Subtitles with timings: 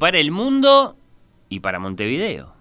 [0.00, 0.96] Para el mundo
[1.48, 2.54] y para Montevideo.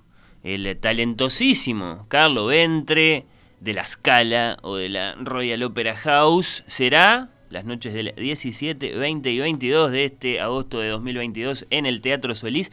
[0.44, 3.25] El talentosísimo Carlo Ventre
[3.59, 9.31] de la Scala o de la Royal Opera House será las noches del 17, 20
[9.31, 12.72] y 22 de este agosto de 2022 en el Teatro Solís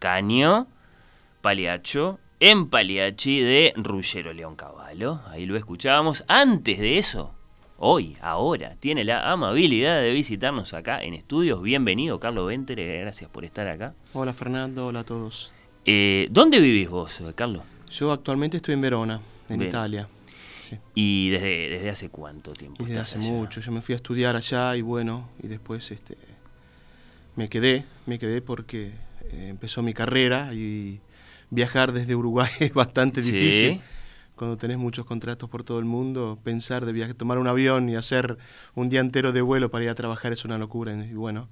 [0.00, 0.66] Caño,
[1.40, 5.20] Paliacho, en Paliachi de Ruggero León Cavallo.
[5.28, 6.24] Ahí lo escuchábamos.
[6.26, 7.35] Antes de eso,
[7.78, 11.62] hoy, ahora, tiene la amabilidad de visitarnos acá en estudios.
[11.62, 13.94] Bienvenido, Carlos Ventre, gracias por estar acá.
[14.12, 15.52] Hola Fernando, hola a todos.
[15.84, 17.62] Eh, ¿Dónde vivís vos, Carlos?
[17.92, 19.68] Yo actualmente estoy en Verona, en Bien.
[19.70, 20.08] Italia.
[20.68, 20.76] Sí.
[20.94, 22.82] ¿Y desde, desde hace cuánto tiempo?
[22.82, 23.30] Desde estás hace allá?
[23.30, 23.60] mucho.
[23.60, 26.16] Yo me fui a estudiar allá y bueno, y después este,
[27.36, 28.90] me quedé, me quedé porque
[29.30, 30.98] eh, empezó mi carrera y
[31.50, 33.30] viajar desde Uruguay es bastante Sí.
[33.30, 33.80] difícil.
[34.36, 37.96] Cuando tenés muchos contratos por todo el mundo, pensar de viaje, tomar un avión y
[37.96, 38.36] hacer
[38.74, 40.92] un día entero de vuelo para ir a trabajar es una locura.
[40.92, 41.48] Y bueno,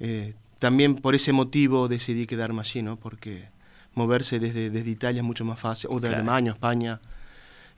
[0.00, 2.96] eh, también por ese motivo decidí quedarme allí, ¿no?
[2.96, 3.48] Porque
[3.94, 6.16] moverse desde, desde Italia es mucho más fácil, o de Claro.
[6.16, 7.00] Alemania, España,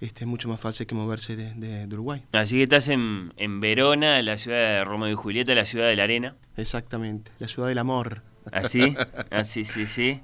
[0.00, 2.22] este, es mucho más fácil que moverse de, de- de Uruguay.
[2.32, 5.96] Así que estás en, en Verona, la ciudad de Romeo y Julieta, la ciudad de
[5.96, 6.34] la arena.
[6.56, 8.22] Exactamente, la ciudad del amor.
[8.52, 8.96] Así,
[9.30, 10.20] así, sí, sí.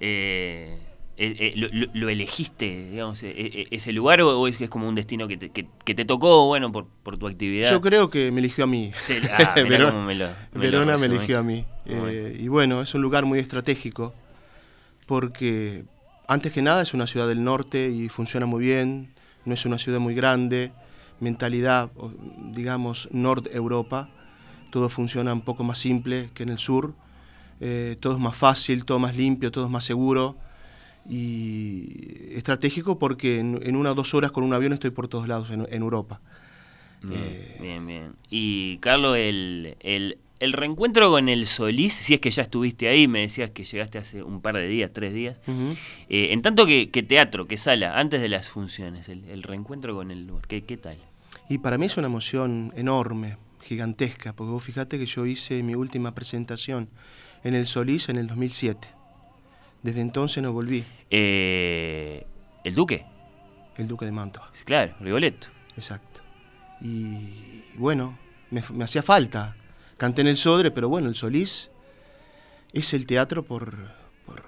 [0.00, 0.78] Eh,
[1.18, 5.50] eh, eh, lo, elegiste, digamos, eh, ese lugar o, es como un destino que te,
[5.50, 7.70] que- que te tocó, bueno, por, por tu actividad?
[7.70, 8.92] Yo creo que me eligió a mí.
[9.32, 11.18] Ah, Verona, me lo- me lo Verona me resumís.
[11.18, 11.64] eligió a mí.
[11.86, 14.12] Eh, y bueno, es un lugar muy estratégico
[15.06, 15.84] porque
[16.28, 19.08] antes que nada es una ciudad del norte y funciona muy bien,
[19.44, 20.72] no es una ciudad muy grande,
[21.20, 21.90] mentalidad,
[22.52, 24.08] digamos, Nord-Europa,
[24.70, 26.94] todo funciona un poco más simple que en el sur,
[27.60, 30.36] eh, todo es más fácil, todo más limpio, todo es más seguro
[31.08, 35.28] y estratégico porque en, en una o dos horas con un avión estoy por todos
[35.28, 36.20] lados en, en Europa.
[37.02, 38.12] Bien, Eh, bien, bien.
[38.30, 43.08] Y Carlos, el, el el reencuentro con el Solís, si es que ya estuviste ahí,
[43.08, 45.38] me decías que llegaste hace un par de días, tres días.
[46.08, 49.94] Eh, en tanto que, que teatro, que sala, antes de las funciones, el, el reencuentro
[49.94, 50.98] con el lugar, ¿qué, qué tal?
[51.48, 55.74] Y para mí es una emoción enorme, gigantesca, porque vos fijate que yo hice mi
[55.74, 56.88] última presentación
[57.42, 58.88] en el Solís en el 2007.
[59.82, 62.26] Desde entonces no volví, Eh,
[62.64, 63.04] el Duque,
[63.76, 64.50] el Duque de Mantua.
[64.64, 65.48] claro, Rigoletto.
[65.76, 66.20] Exacto.
[66.80, 68.18] Y bueno,
[68.50, 69.56] me, me hacía falta.
[69.96, 71.70] Canté en el Sodre, pero bueno, el Solís
[72.72, 73.74] es el teatro por,
[74.26, 74.42] por-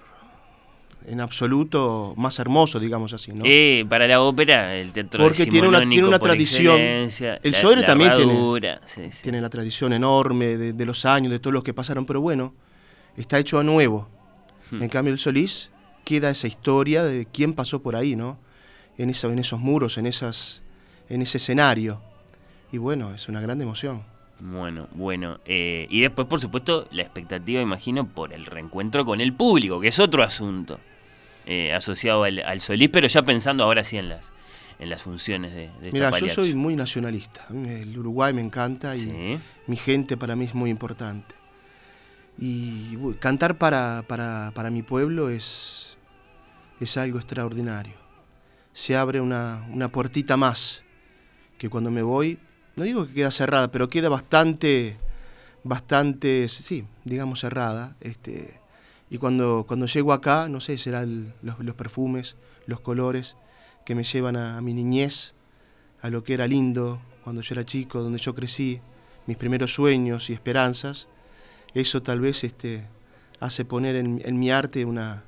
[1.07, 3.45] en absoluto más hermoso, digamos así, ¿no?
[3.47, 6.79] Eh, para la ópera, el teatro Porque tiene una- tiene una tradición.
[6.81, 7.05] El
[7.53, 9.09] la- Sodre la también tiene- sí.
[9.23, 12.53] Tiene la tradición enorme de, de los años, de todos los que pasaron, pero bueno,
[13.17, 14.09] está hecho a nuevo.
[14.71, 14.83] Hmm.
[14.83, 15.71] En cambio, el Solís
[16.05, 18.39] queda esa historia de quién pasó por ahí, ¿no?
[18.97, 20.63] En, eso, en esos muros, en, esas,
[21.09, 22.01] en ese escenario.
[22.73, 24.03] Y bueno, es una gran emoción.
[24.41, 25.41] Bueno, bueno.
[25.47, 29.89] eh, y después, por supuesto, la expectativa, imagino, por el reencuentro con el público, que
[29.89, 30.79] es otro asunto
[31.47, 34.33] eh, asociado al, al Solís, pero ya pensando ahora sí en las,
[34.79, 37.47] en las funciones de, de Mira, yo soy muy nacionalista.
[37.51, 39.39] El Uruguay me encanta y Sí.
[39.67, 41.35] mi gente para mí es muy importante.
[42.39, 45.99] Y cantar para, para, para mi pueblo es,
[46.81, 47.95] es algo extraordinario.
[48.73, 50.83] Se abre una, una puertita más
[51.59, 52.39] que cuando me voy,
[52.77, 54.97] no digo que queda cerrada, pero queda bastante,
[55.65, 57.97] bastante, sí, digamos cerrada.
[58.01, 58.61] Este,
[59.11, 62.37] y cuando, cuando llego acá, no sé, serán los, los perfumes,
[62.67, 63.37] los colores
[63.85, 65.35] que me llevan a, a mi niñez,
[66.01, 68.81] a lo que era lindo cuando yo era chico, donde yo crecí,
[69.27, 71.09] mis primeros sueños y esperanzas.
[71.75, 72.85] Eso tal vez este,
[73.41, 75.23] hace poner en, en mi arte una,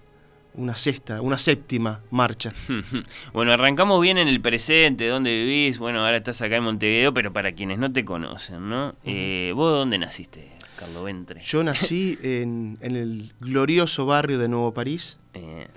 [0.54, 2.52] una sexta, una séptima marcha.
[3.32, 5.78] Bueno, arrancamos bien en el presente, dónde vivís.
[5.78, 8.94] Bueno, ahora estás acá en Montevideo, pero para quienes no te conocen, ¿no?
[9.04, 11.40] Eh, ¿Vos dónde naciste, Carlos Ventre?
[11.44, 15.68] Yo nací en, en el glorioso barrio de Nuevo París, Eh,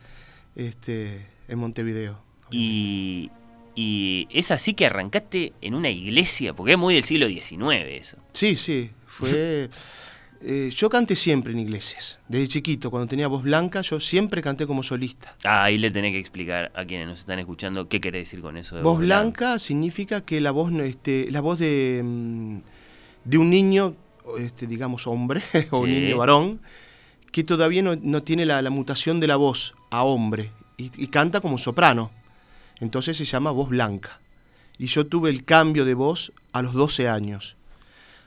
[0.56, 2.20] este, en Montevideo.
[2.52, 3.30] y,
[3.76, 8.18] y es así que arrancaste en una iglesia, porque es muy del siglo XIX eso.
[8.34, 9.70] Sí, sí, fue...
[10.46, 12.20] eh, yo canté siempre en iglesias.
[12.28, 15.36] Desde chiquito, cuando tenía voz blanca, yo siempre canté como solista.
[15.44, 18.58] Ah, ahí le tenés que explicar a quienes nos están escuchando qué quiere decir con
[18.58, 22.58] eso de Voz blanca significa que la voz, no, este, la voz de, mm,
[23.24, 23.96] de un niño,
[24.38, 25.42] este, digamos hombre,
[25.72, 26.60] o un niño varón,
[27.32, 31.08] que todavía no, no tiene la, la mutación de la voz a hombre y, y
[31.08, 32.12] canta como soprano.
[32.80, 34.20] Entonces se llama voz blanca.
[34.78, 37.56] Y yo tuve el cambio de voz a los 12 años.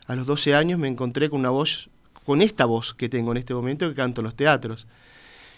[0.06, 1.90] A los 12 años me encontré con una voz,
[2.26, 4.86] con esta voz que tengo en este momento que canto en los teatros.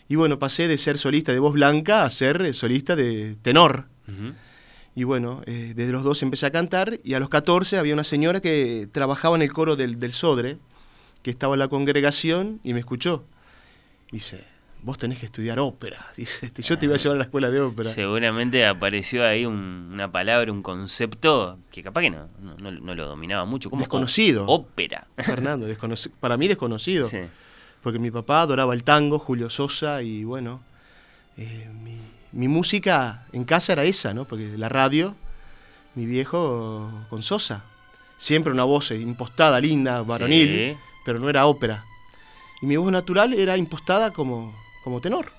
[0.09, 3.89] Y bueno, pasé de ser solista de voz blanca a ser eh, solista de tenor.
[4.95, 8.05] Y bueno, eh, desde los 12 empecé a cantar y a los 14 había una
[8.05, 10.59] señora que trabajaba en el coro del, del Sodre,
[11.23, 13.25] que estaba en la congregación y me escuchó.
[14.11, 14.45] Dice,
[14.83, 16.07] vos tenés que estudiar ópera.
[16.17, 17.91] Dice, "este, yo te iba a llevar a la escuela de ópera.
[17.91, 23.07] Seguramente apareció ahí un- una palabra, un concepto que capaz que no, no, no- lo
[23.07, 23.71] dominaba mucho.
[23.73, 24.47] Desconocido.
[24.47, 25.07] Ópera.
[25.19, 27.09] Fernando, desconoci- para mí desconocido.
[27.09, 27.19] Sí.
[27.83, 30.61] Porque mi papá adoraba el tango, Julio Sosa, y bueno,
[31.37, 31.97] eh, mi,
[32.33, 34.25] mi música en casa era esa, ¿no?
[34.25, 35.15] Porque la radio,
[35.95, 37.65] mi viejo con Sosa.
[38.17, 40.77] Siempre una voz impostada, linda, varonil, Sí.
[41.05, 41.85] pero no era ópera.
[42.61, 44.53] Y mi voz natural era impostada como,
[44.85, 45.33] como tenor.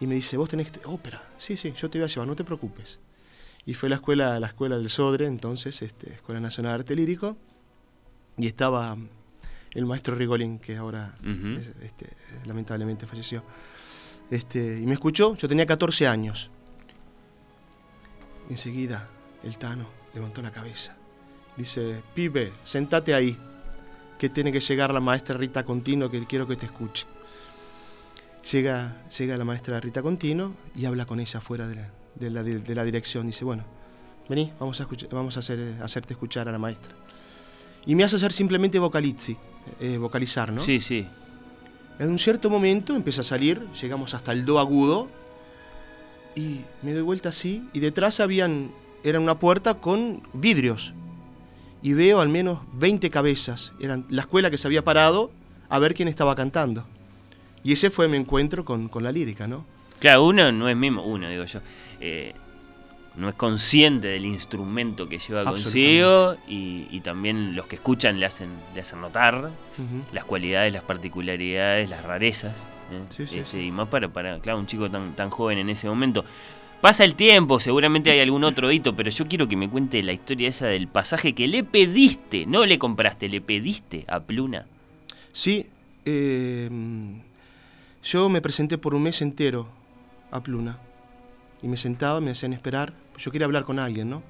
[0.00, 1.22] Y me dice, vos tenés ópera.
[1.38, 3.00] Sí, sí, yo te voy a llevar, no te preocupes.
[3.64, 6.94] Y fue a la escuela, la escuela del Sodre, entonces, este, Escuela Nacional de Arte
[6.94, 7.36] Lírico,
[8.36, 8.96] y estaba
[9.72, 11.16] el maestro Rigolín, que ahora
[11.56, 12.08] es- este,
[12.44, 13.42] lamentablemente falleció.
[14.30, 16.50] Este, y me escuchó, yo tenía 14 años.
[18.50, 19.08] Enseguida,
[19.42, 20.96] el Tano levantó la cabeza.
[21.56, 23.36] Dice, pibe, sentate ahí,
[24.18, 27.06] que tiene que llegar la maestra Rita Contino, que quiero que te escuche.
[28.52, 32.42] Llega, llega la maestra Rita Contino y habla con ella fuera de la, de la,
[32.42, 33.26] de la dirección.
[33.26, 33.64] Dice, bueno,
[34.28, 36.94] vení, vamos a, vamos a hacer, hacerte escuchar a la maestra.
[37.86, 39.36] Y me hace hacer simplemente vocalizzi,
[39.80, 40.60] eh, vocalizar, ¿no?
[40.60, 41.06] Sí, sí.
[41.98, 45.08] En un cierto momento empieza a salir, llegamos hasta el do agudo
[46.34, 48.70] y me doy vuelta así y detrás habían
[49.02, 50.92] era una puerta con vidrios
[51.82, 55.30] y veo al menos 20 cabezas, eran la escuela que se había parado
[55.68, 56.86] a ver quién estaba cantando.
[57.66, 59.64] Y ese fue mi encuentro con, con la lírica, ¿no?
[59.98, 61.58] Claro, uno no es mismo, uno digo yo,
[62.00, 62.32] eh,
[63.16, 68.26] no es consciente del instrumento que lleva consigo y, y también los que escuchan le
[68.26, 69.50] hacen, le hacen notar
[70.12, 72.54] las cualidades, las particularidades, las rarezas.
[72.92, 73.02] ¿eh?
[73.08, 73.66] Sí, sí, Este, sí.
[73.66, 76.24] Y más para, para, claro, un chico tan, tan joven en ese momento.
[76.80, 80.12] pasa el tiempo, seguramente hay algún otro hito, pero yo quiero que me cuente la
[80.12, 84.66] historia esa del pasaje que le pediste, no le compraste, le pediste a Pluna.
[85.32, 85.66] Sí,
[86.04, 86.70] eh,
[88.06, 89.68] yo me presenté por un mes entero
[90.30, 90.78] a Pluna.
[91.62, 92.92] Y me sentaba, me hacían esperar.
[93.18, 94.22] Yo quería hablar con alguien, ¿no?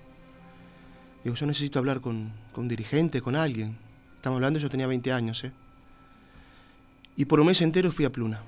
[1.25, 3.77] Digo, yo necesito hablar con, con un dirigente, con alguien.
[4.17, 5.53] Estamos hablando, yo tenía 20 años, ¿eh?
[7.17, 8.43] Y por un mes entero fui a Pluna.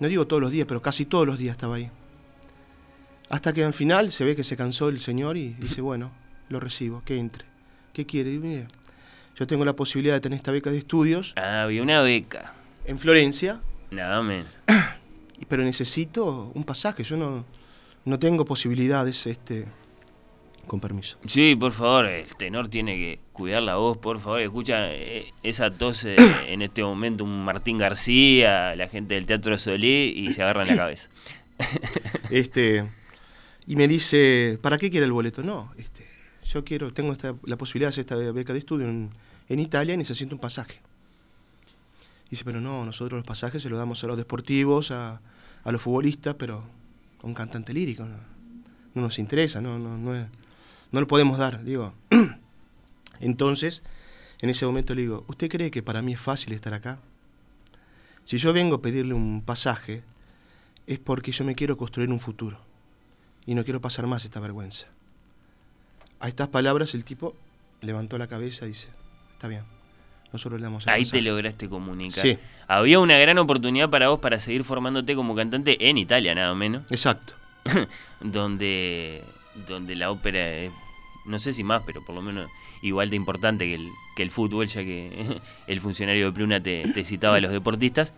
[0.00, 1.90] No digo todos los días, pero casi todos los días estaba ahí.
[3.28, 6.10] Hasta que al final se ve que se cansó el señor y dice, bueno,
[6.48, 7.44] lo recibo, que entre.
[7.92, 8.32] ¿Qué quiere?
[8.32, 8.66] Y
[9.36, 12.54] yo tengo la posibilidad de tener esta beca de estudios Ah, había una beca.
[12.84, 14.46] en Florencia, Nada menos.
[15.48, 17.02] pero necesito un pasaje.
[17.04, 17.44] Yo no,
[18.04, 19.66] no tengo posibilidades, este,
[20.66, 21.18] con permiso.
[21.26, 24.40] Sí, por favor, el tenor tiene que cuidar la voz, por favor.
[24.40, 26.16] Escucha eh, esa tos eh,
[26.46, 30.76] en este momento, un Martín García, la gente del Teatro Solé, y se agarran la
[30.76, 31.10] cabeza.
[32.30, 32.88] Este,
[33.66, 35.42] y me dice, ¿para qué quiere el boleto?
[35.42, 36.06] No, este,
[36.46, 39.10] yo quiero, tengo esta- la posibilidad de hacer esta beca de estudio en,
[39.48, 40.80] en Italia y necesito un pasaje.
[42.30, 45.20] Dice, pero no, nosotros los pasajes se los damos a los deportivos, a,
[45.64, 46.62] a los futbolistas, pero
[47.22, 48.16] a un cantante lírico no,
[48.94, 50.26] no nos interesa, no, no, no, es-
[50.92, 51.62] no lo podemos dar.
[51.64, 51.92] Digo,
[53.20, 53.82] entonces,
[54.40, 56.98] en ese momento le digo, ¿usted cree que para mí es fácil estar acá?
[58.24, 60.02] Si yo vengo a pedirle un pasaje,
[60.86, 62.58] es porque yo me quiero construir un futuro
[63.46, 64.86] y no quiero pasar más esta vergüenza.
[66.20, 67.34] A estas palabras el tipo
[67.80, 68.88] levantó la cabeza y dice,
[69.32, 69.64] está bien,
[70.32, 71.22] nosotros le damos el Ahí te pasaje".
[71.22, 72.22] lograste comunicar.
[72.22, 72.38] Sí.
[72.68, 76.82] Había una gran oportunidad para vos para seguir formándote como cantante en Italia, nada menos.
[76.90, 77.34] Exacto.
[78.20, 79.22] donde,
[79.66, 80.72] donde la ópera es,
[81.26, 82.50] no sé si más, pero por lo menos
[82.82, 86.84] igual de importante que el, que el fútbol, ya que el funcionario de Pluna te,
[86.94, 88.12] te citaba a los deportistas.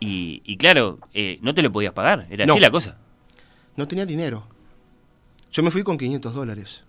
[0.00, 2.52] Y, y claro, eh, no te lo podías pagar, era No.
[2.52, 2.96] así la cosa.
[3.76, 4.46] No tenía dinero.
[5.50, 6.84] Yo me fui con 500 dólares.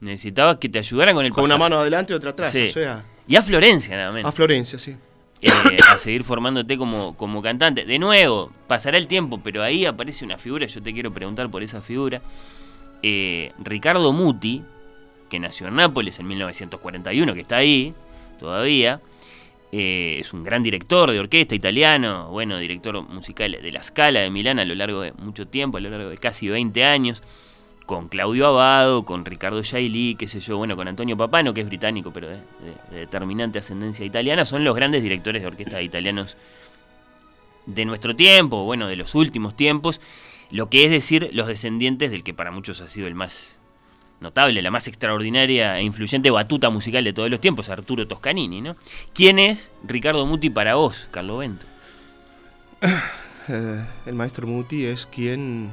[0.00, 1.70] Necesitabas que te ayudaran con el Con una pasaje.
[1.70, 2.52] mano adelante y otra atrás.
[2.52, 2.66] Sí.
[2.68, 4.28] O sea, Y a Florencia, nada menos.
[4.30, 4.96] a Florencia, sí.
[5.42, 5.50] eh,
[5.86, 7.84] a seguir formándote como, como cantante.
[7.84, 11.62] De nuevo, pasará el tiempo, pero ahí aparece una figura, yo te quiero preguntar por
[11.62, 12.22] esa figura.
[13.02, 14.62] Eh, Ricardo Muti,
[15.28, 17.94] que nació en Nápoles en 1941, que está ahí
[18.40, 19.00] todavía,
[19.70, 24.30] eh, es un gran director de orquesta italiano, bueno, director musical de la Scala de
[24.30, 27.22] Milán a lo largo de mucho tiempo, a lo largo de casi 20 años,
[27.88, 31.66] con Claudio Abado, con Ricardo Yaili, qué sé yo, bueno, con Antonio Papano, que es
[31.66, 32.42] británico, pero de
[32.92, 36.36] determinante ascendencia italiana, son los grandes directores de orquesta italianos
[37.64, 40.02] de nuestro tiempo, bueno, de los últimos tiempos,
[40.50, 43.56] lo que es decir, los descendientes del que para muchos ha sido el más
[44.20, 48.76] notable, la más extraordinaria e influyente batuta musical de todos los tiempos, Arturo Toscanini, ¿no?
[49.14, 51.64] ¿Quién es Ricardo Muti para vos, Carlo Bento?
[53.50, 55.70] Eh, el maestro Muti es quien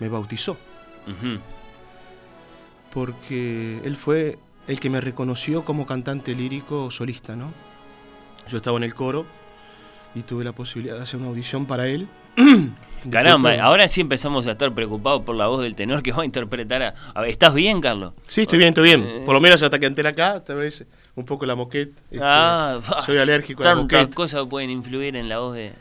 [0.00, 0.58] me bautizó.
[2.92, 7.52] Porque él fue el que me reconoció como cantante lírico solista, ¿no?
[8.48, 9.26] Yo estaba en el coro
[10.14, 12.08] y tuve la posibilidad de hacer una audición para él.
[13.10, 16.22] Caramba, Después, ahora sí empezamos a estar preocupados por la voz del tenor que va
[16.22, 16.94] a interpretar a...
[17.14, 18.12] a ver, ¿Estás bien, Carlos?
[18.26, 19.04] Sí, estoy bien, estoy bien.
[19.06, 19.22] Eh.
[19.24, 20.84] Por lo menos hasta que entré acá, tal vez
[21.14, 21.92] un poco la moquette.
[22.10, 24.14] este, ah, soy alérgico a la Tantas moquette.
[24.14, 25.72] cosas pueden influir en la voz de,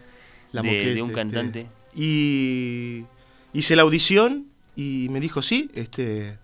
[0.51, 1.67] la de- moquette, de un este, cantante.
[1.95, 3.05] Y
[3.53, 4.46] hice la audición
[4.77, 6.37] y me dijo, sí, este,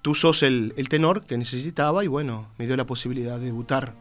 [0.00, 3.94] tú sos el, el tenor que necesitaba y bueno, me dio la posibilidad de debutar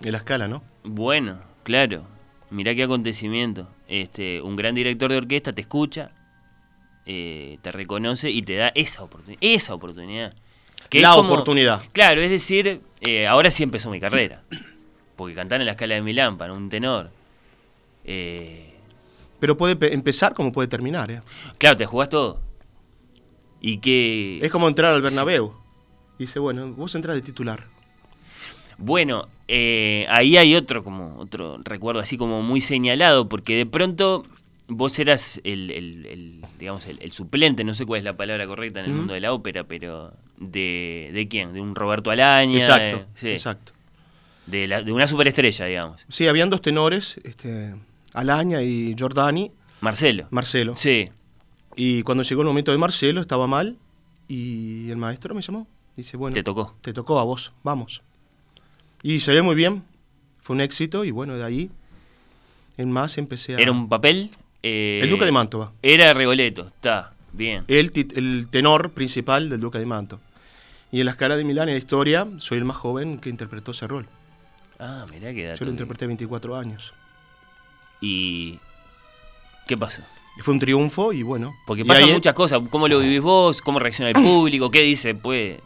[0.00, 0.62] en la escala, ¿no?
[0.84, 2.04] Bueno, claro.
[2.50, 3.68] Mirá qué acontecimiento.
[3.88, 6.12] Este, un gran director de orquesta te escucha,
[7.06, 9.38] eh, te reconoce y te da esa oportunidad.
[9.42, 10.34] Esa oportunidad.
[10.88, 11.82] Que la como- oportunidad.
[11.92, 14.42] Claro, es decir, eh, ahora sí empezó mi carrera.
[15.16, 17.10] Porque cantar en la escala de Milán para un tenor.
[18.04, 18.71] eh,
[19.42, 21.20] Pero puede pe- empezar como puede terminar, ¿eh?
[21.58, 22.40] claro, te jugás todo.
[23.60, 24.38] Y que.
[24.40, 25.52] Es como entrar al Bernabéu.
[26.16, 27.64] Dice, bueno, vos entras de titular.
[28.78, 34.24] Bueno, eh, ahí hay otro como otro recuerdo así como muy señalado, porque de pronto
[34.68, 38.46] vos eras el, el- el, digamos el, el suplente, no sé cuál es la palabra
[38.46, 42.58] correcta en el mundo de la ópera, pero de, de quién, de un Roberto Alaña,
[42.58, 43.72] exacto, de, sí, exacto.
[44.46, 47.74] de, la- de una superestrella, digamos, Sí, habían dos tenores, este,
[48.14, 49.50] Alaña y Giordani,
[49.80, 50.26] Marcelo.
[50.30, 50.76] Marcelo.
[50.76, 51.08] Sí,
[51.76, 53.76] Y cuando llegó el momento de Marcelo, estaba mal,
[54.28, 55.66] y el maestro me llamó.
[55.96, 56.74] Dice, bueno, te tocó.
[56.80, 58.02] te tocó a vos, vamos.
[59.02, 59.82] Y se ve muy bien,
[60.40, 61.70] fue un éxito, y bueno, de ahí
[62.76, 63.58] en más empecé a...
[63.58, 64.30] Era un papel.
[64.62, 65.72] eh, El Duque de Mantova.
[65.82, 67.64] Era Regoleto, está, bien.
[67.68, 70.20] el, el tenor principal del Duque de Manto.
[70.90, 73.70] Y en la escala de Milán, en la historia, soy el más joven que interpretó
[73.72, 74.06] ese rol.
[74.78, 75.60] Ah, mirá qué dato.
[75.60, 76.92] Yo lo interpreté a 24 años.
[78.02, 78.58] ¿Y
[79.66, 80.02] qué pasó?
[80.42, 81.54] fue un triunfo y bueno.
[81.66, 82.60] Porque pasan ahí- muchas cosas.
[82.70, 83.60] ¿Cómo lo vivís vos?
[83.62, 84.70] ¿Cómo reacciona el público?
[84.70, 85.58] ¿Qué dice pues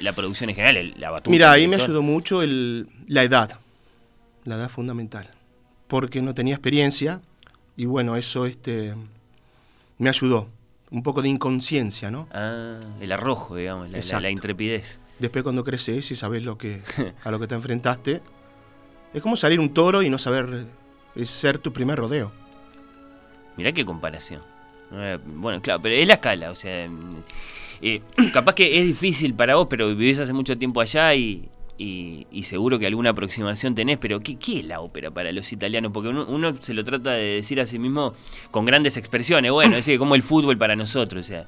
[0.00, 0.94] la producción en general?
[0.98, 1.30] La batuta.
[1.30, 3.58] Mira, ahí me ayudó mucho el, la edad,
[4.44, 5.30] la edad fundamental,
[5.86, 7.20] porque no tenía experiencia
[7.76, 8.94] y bueno, eso este,
[9.98, 10.48] me ayudó,
[10.90, 12.28] un poco de inconsciencia, ¿no?
[12.32, 14.98] Ah, el arrojo, digamos, la- la, la intrepidez.
[15.18, 16.82] Después cuando creces y sabes lo que,
[17.24, 18.22] a lo que te enfrentaste,
[19.12, 20.66] es como salir un toro y no saber
[21.18, 22.32] eh, ser tu primer rodeo.
[23.56, 24.40] Mirá qué comparación.
[24.92, 27.22] Eh, Bueno, claro, pero es la escala, o sea, mm,
[27.82, 32.26] eh, capaz que es difícil para vos, pero vivís hace mucho tiempo allá y, y-
[32.44, 35.92] seguro que alguna aproximación tenés, pero ¿qué, qué es la ópera para los italianos?
[35.92, 38.14] Porque uno, uno se lo trata de decir a sí mismo
[38.50, 41.44] con grandes expresiones, bueno, es decir, como el fútbol para nosotros, o sea,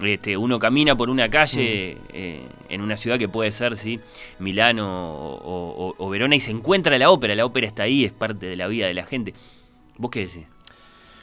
[0.00, 3.98] este, uno camina por una calle eh, en una ciudad que puede ser, sí,
[4.38, 8.12] Milano o, o- o Verona y se encuentra la ópera, la ópera está ahí, es
[8.12, 9.32] parte de la vida de la gente.
[9.98, 10.44] ¿Vos qué decís?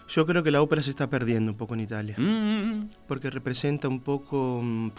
[0.09, 2.15] Yo creo que la ópera se está perdiendo un poco en Italia.
[2.17, 4.89] Mm, porque representa un poco mm,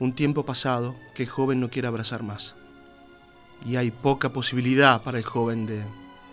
[0.00, 2.54] un tiempo pasado que el joven no quiere abrazar más.
[3.66, 5.82] Y hay poca posibilidad para el joven de,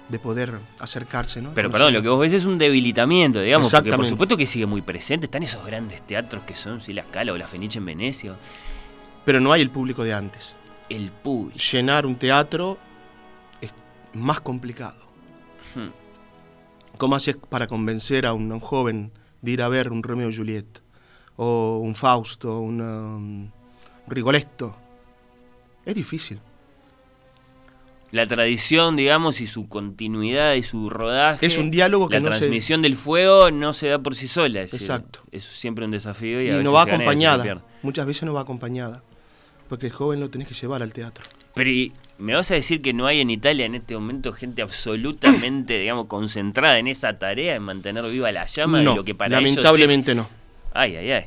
[0.09, 1.53] de poder acercarse, ¿no?
[1.53, 4.65] Pero perdón, lo que vos ves es un debilitamiento, digamos, porque por supuesto que sigue
[4.65, 5.25] muy presente.
[5.25, 8.35] Están esos grandes teatros que son, sí, la Scala o la Fenice en Venecia.
[9.25, 10.55] Pero no hay el público de antes.
[10.89, 11.59] El público.
[11.71, 12.77] Llenar un teatro
[13.59, 13.73] es
[14.13, 15.07] más complicado.
[15.75, 15.89] Hmm.
[16.97, 19.11] ¿Cómo haces para convencer a un, a un joven
[19.41, 20.81] de ir a ver un Romeo y Juliet?
[21.35, 23.51] O un Fausto, un um,
[24.07, 24.75] Rigoletto.
[25.85, 26.39] Es difícil.
[28.11, 31.45] La tradición, digamos, y su continuidad y su rodaje.
[31.45, 34.27] Es un diálogo que La no se- transmisión del fuego no se da por sí
[34.29, 34.61] sola.
[34.61, 35.21] Es, Exacto.
[35.31, 37.61] Es siempre un desafío y, Y, a veces no va se acompañada.
[37.81, 39.03] Muchas veces no va acompañada.
[39.67, 41.25] Porque el joven lo tenés que llevar al teatro.
[41.53, 44.61] Pero ¿y me vas a decir que no hay en Italia en este momento gente
[44.61, 49.15] absolutamente, digamos, concentrada en esa tarea, en mantener viva la llama no, de lo que
[49.15, 50.29] para ellos es- lamentablemente no.
[50.73, 51.25] Ay, ay, ay.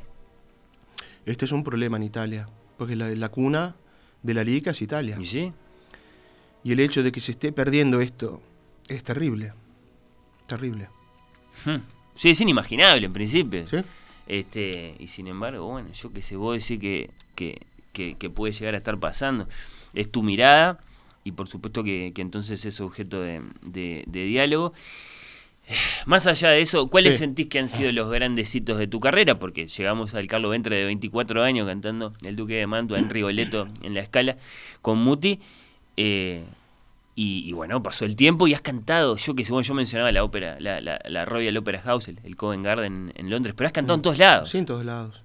[1.26, 2.49] Este es un problema en Italia.
[2.78, 3.75] Porque la, la cuna
[4.22, 5.18] de la lírica es Italia.
[5.20, 5.52] ¿Y sí?
[6.64, 8.41] Y el hecho de que se esté perdiendo esto
[8.89, 9.52] es terrible.
[10.47, 10.89] Terrible.
[11.65, 11.76] Hmm.
[12.15, 13.67] Sí, es inimaginable en principio.
[13.67, 13.78] ¿Sí?
[14.26, 18.52] Este, y sin embargo, bueno, yo que sé, vos decís que, que, que, que puede
[18.52, 19.49] llegar a estar pasando.
[19.95, 20.78] Es tu mirada
[21.25, 24.73] y por supuesto que, que entonces es objeto de, de- de diálogo.
[26.04, 27.21] Más allá de eso, ¿cuáles Sí.
[27.21, 29.39] sentís que han sido los grandes hitos de tu carrera?
[29.39, 33.69] Porque llegamos al Carlos Ventre de 24 años cantando El Duque de Mantua en Rigoletto
[33.82, 34.37] en la escala
[34.82, 35.39] con Muti.
[35.97, 36.43] eh,
[37.23, 40.25] y, y bueno, pasó el tiempo y has cantado, yo que bueno, yo mencionaba la
[40.25, 43.73] ópera, la, la, la Royal Opera House, el, el Covent Garden en Londres, pero has
[43.73, 44.49] cantado en todos lados.
[44.50, 45.23] Sí, en todos lados.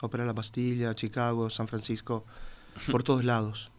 [0.00, 2.24] Ópera La Bastilla, Chicago, San Francisco.
[2.90, 3.70] Por todos lados.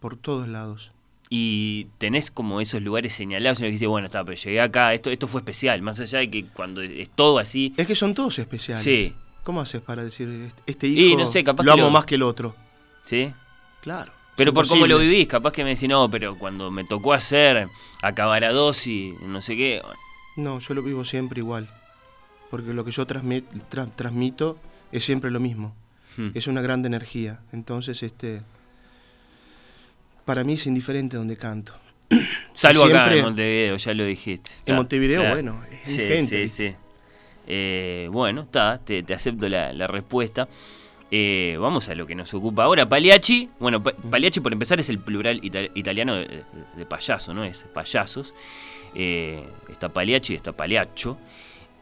[0.00, 0.92] Por todos lados.
[1.30, 4.92] Y tenés como esos lugares señalados en los que dices, bueno, está, pero llegué acá,
[4.92, 8.14] esto, esto fue especial, más allá de que cuando es todo así, Es que son
[8.14, 8.82] todos especiales.
[8.82, 9.14] Sí.
[9.44, 11.92] ¿Cómo haces para decir este- este Y hijo no sé, capaz lo que amo lo-
[11.92, 12.54] más que el otro?
[13.04, 13.32] ¿sí?
[13.80, 14.12] Claro.
[14.40, 17.68] Pero por cómo lo vivís, capaz que me decís, no, pero cuando me tocó hacer
[18.02, 19.80] acabar a dos y no sé qué,
[20.36, 21.68] No, yo lo vivo siempre igual.
[22.50, 24.58] Porque lo que yo transmit- tra- transmito
[24.92, 25.74] es siempre lo mismo.
[26.16, 26.30] hmm.
[26.34, 27.40] Es una gran energía.
[27.52, 28.42] Entonces, este.
[30.24, 31.72] Para mí es indiferente donde canto.
[32.54, 34.50] salvo acá en Montevideo, ya lo dijiste.
[34.66, 36.48] En Montevideo, bueno, es Sí, gente.
[36.48, 36.74] sí, sí.
[37.46, 40.48] Eh, bueno, está, te, te acepto la, la respuesta.
[41.12, 42.88] Eh, vamos a lo que nos ocupa ahora.
[42.88, 46.44] Pagliacci, bueno, Pa- Pagliacci por empezar es el plural ita- italiano de,
[46.88, 47.44] payaso, ¿no?
[47.44, 48.32] Es payasos.
[48.94, 51.18] Eh, está Pagliacci, está Pagliaccio.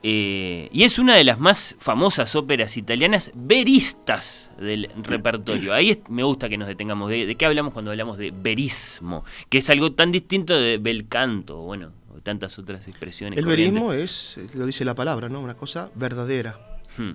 [0.02, 5.74] Eh, y es una de las más famosas óperas italianas veristas del repertorio.
[5.74, 7.10] Ahí es- me gusta que nos detengamos.
[7.10, 9.24] ¿De, de qué hablamos cuando hablamos de verismo?
[9.50, 13.38] Que es algo tan distinto de bel canto, bueno, o tantas otras expresiones.
[13.38, 13.74] El corrientes.
[13.74, 15.40] verismo es, lo dice la palabra, ¿no?
[15.40, 16.58] Una cosa verdadera.
[16.96, 17.12] Hmm.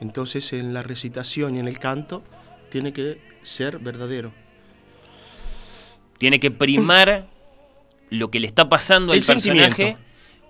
[0.00, 2.22] Entonces, en la recitación y en el canto,
[2.70, 4.32] tiene que ser verdadero.
[6.18, 7.26] Tiene que primar
[8.10, 9.60] lo que le está pasando al El personaje.
[9.70, 10.00] sentimiento.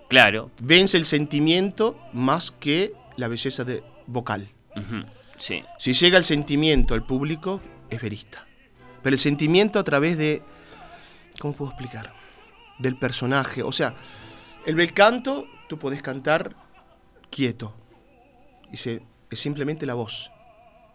[0.09, 0.51] Claro.
[0.61, 4.49] Vence el sentimiento más que la belleza de vocal.
[5.37, 5.63] Sí.
[5.79, 8.45] Si llega el sentimiento al público, es verista.
[9.01, 10.41] Pero el sentimiento a través de.
[11.39, 12.13] ¿Cómo puedo explicar?
[12.77, 13.63] Del personaje.
[13.63, 13.95] O sea,
[14.65, 16.55] el bel canto, tú podés cantar
[17.29, 17.73] quieto.
[18.71, 20.31] Y se- es simplemente la voz.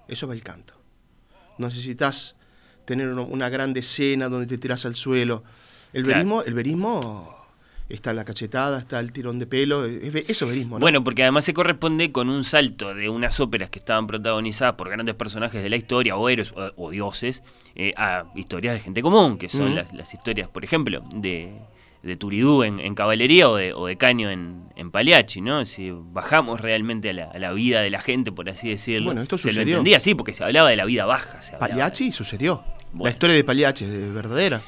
[0.08, 0.74] Eso es bel canto.
[1.58, 2.36] No necesitas
[2.84, 5.42] tener una, grande escena donde te tiras al suelo.
[5.92, 6.18] El Claro.
[6.18, 7.34] verismo, el verismo
[7.88, 9.84] está la cachetada, está el tirón de pelo.
[9.86, 10.80] es- es- eso es verismo, ¿no?
[10.80, 14.88] Bueno, porque además se corresponde con un salto de unas óperas que estaban protagonizadas por
[14.90, 17.42] grandes personajes de la historia, o héroes o, o dioses,
[17.74, 21.58] eh, a historias de gente común, que son las historias, por ejemplo, de,
[22.02, 25.64] de Turidú en, en caballería o de, o de Caño en, en Pagliacci, ¿no?
[25.66, 29.06] Si bajamos realmente a la, a la vida de la gente, por así decirlo.
[29.06, 29.76] Bueno, esto se lo sucedió.
[29.76, 31.42] entendía así, porque se hablaba de la vida baja.
[31.42, 32.62] se Pagliacci sucedió.
[32.92, 33.04] Bueno.
[33.04, 34.62] La historia de Pagliacci es verdadera.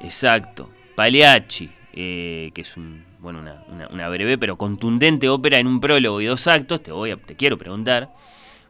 [0.00, 0.70] Exacto.
[0.94, 5.80] Pagliacci, eh, que es un, bueno, una, una- una breve pero contundente ópera en un
[5.80, 6.82] prólogo y dos actos.
[6.82, 8.10] Te, voy a, te quiero preguntar.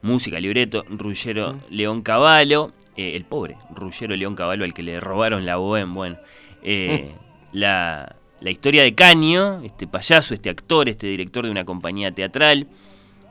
[0.02, 2.72] Música, libreto, Ruggero León Cavallo.
[2.96, 5.92] eh, el pobre Ruggero León Cavallo al que le robaron la bohème.
[5.94, 6.16] Bueno,
[6.62, 7.12] eh,
[7.52, 12.66] la, la historia de Caño, este payaso, este actor, este director de una compañía teatral.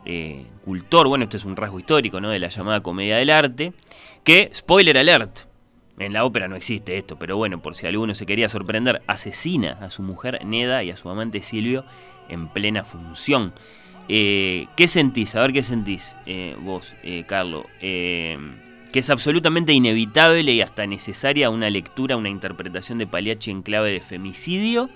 [0.06, 2.30] eh, cultor, bueno, esto es un rasgo histórico, ¿no?
[2.30, 3.74] De la llamada comedia del arte.
[4.24, 5.42] Que, spoiler alert,
[6.00, 9.78] en la ópera no existe esto, pero bueno, por si alguno se quería sorprender, asesina
[9.82, 11.86] a su mujer Neda y a su amante Silvio
[12.30, 13.54] en plena función.
[14.08, 15.36] Eh, ¿Qué sentís?
[15.36, 17.66] A ver qué sentís eh, vos, eh, Carlos.
[18.92, 23.92] Que es absolutamente inevitable y hasta necesaria una lectura, una interpretación de Pagliacci en clave
[23.94, 24.90] de femicidio.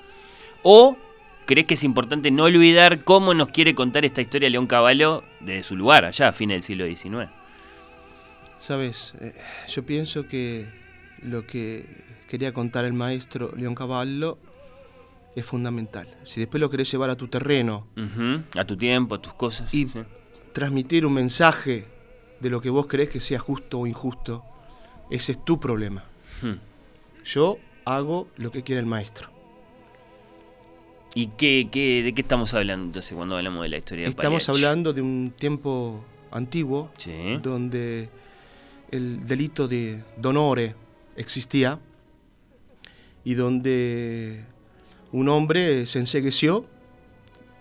[0.63, 0.97] ¿O
[1.45, 5.63] crees que es importante no olvidar cómo nos quiere contar esta historia León Caballo desde
[5.63, 7.29] su lugar, allá a fines del siglo XIX?
[8.59, 9.33] Sabes, Eh,
[9.69, 10.65] yo pienso que
[11.21, 11.85] lo que
[12.27, 14.37] quería contar el maestro León Cavallo
[15.35, 16.07] es fundamental.
[16.23, 17.87] Si después lo querés llevar a tu terreno
[18.57, 19.73] A tu tiempo, a tus cosas.
[19.73, 19.99] y sí.
[20.53, 21.85] transmitir un mensaje
[22.39, 24.43] de lo que vos crees que sea justo o injusto,
[25.09, 26.03] ese es tu problema.
[26.41, 26.55] Hmm.
[27.25, 29.29] Yo hago lo que quiere el maestro.
[31.13, 34.49] ¿Y qué, qué- de qué estamos hablando entonces cuando hablamos de la historia de Estamos
[34.49, 37.37] hablando de un tiempo antiguo Sí.
[37.41, 38.09] donde
[38.91, 40.75] el delito de donore
[41.15, 41.79] existía
[43.23, 44.43] y donde
[45.13, 46.65] un hombre se ensegueció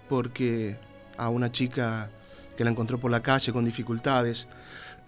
[0.08, 0.76] porque
[1.16, 2.10] a una chica
[2.56, 4.46] que la encontró por la calle con dificultades,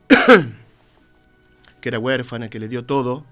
[1.80, 3.24] que era huérfana, que le dio todo,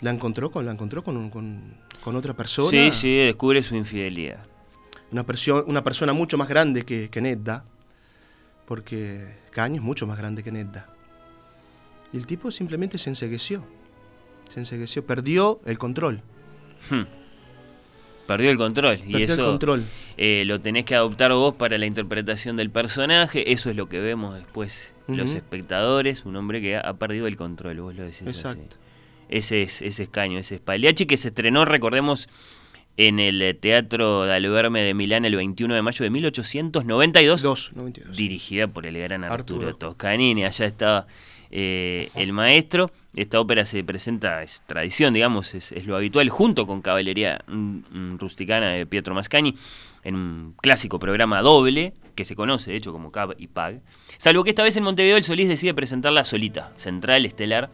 [0.00, 4.44] la encontró con, la encontró con, con- con otra persona, Sí, sí, descubre su infidelidad.
[5.12, 7.64] Una, persio- una persona mucho más grande que, que Nedda,
[8.66, 10.88] porque Caño es mucho más grande que Nedda.
[12.12, 13.64] Y el tipo simplemente se ensegueció,
[14.52, 16.22] se ensegueció, perdió el control,
[16.90, 17.02] Hmm.
[18.26, 18.98] Perdió el control.
[19.06, 19.84] y eso el control.
[20.16, 23.52] eh, lo tenés que adoptar vos para la interpretación del personaje.
[23.52, 26.24] Eso es lo que vemos después los espectadores.
[26.24, 28.22] Un hombre que ha, ha perdido el control, vos lo decís.
[28.22, 28.30] así.
[28.30, 28.76] Exacto.
[29.28, 32.28] Ese es, ese es Caño, ese es Pagliacci, que se estrenó, recordemos,
[32.98, 37.40] en el eh, Teatro D'Alberme de Milán el 21 de mayo de 1892.
[37.42, 38.16] Dos, 92.
[38.16, 39.74] dirigida por el gran Arturo, Arturo.
[39.76, 40.44] Toscanini.
[40.44, 41.06] Allá estaba
[41.50, 42.90] eh, el maestro.
[43.14, 48.18] Esta ópera se presenta, es tradición, digamos, es, lo habitual, junto con Caballería mm, mm,
[48.18, 49.54] Rusticana de Pietro Mascagni,
[50.02, 53.82] en un clásico programa doble, que se conoce, de hecho, como Cab y Pag.
[54.16, 57.70] Salvo que esta vez en Montevideo el Solís decide presentarla solita, central, estelar,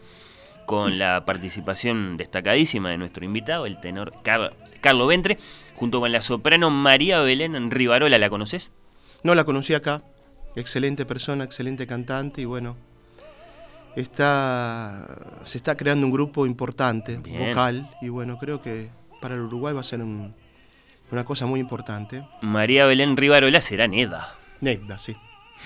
[0.67, 5.39] con la participación destacadísima de nuestro invitado, el tenor Car- Carlo Ventre,
[5.77, 8.71] junto con la soprano María Belén Rivarola, ¿la conoces?
[9.23, 10.03] No la conocí acá,
[10.57, 12.77] excelente persona, excelente cantante y bueno,
[14.01, 15.07] está,
[15.45, 17.51] se está creando un grupo importante, Bien.
[17.51, 20.35] vocal, y bueno, creo que para el Uruguay va a ser un-
[21.11, 22.23] una cosa muy importante.
[22.43, 24.37] María Belén Rivarola será Neda.
[24.61, 25.17] Nedda, sí.